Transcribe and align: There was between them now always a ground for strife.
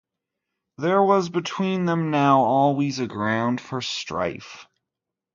There 0.79 1.03
was 1.03 1.29
between 1.29 1.85
them 1.85 2.09
now 2.09 2.39
always 2.39 2.97
a 2.97 3.05
ground 3.05 3.61
for 3.61 3.81
strife. 3.81 4.65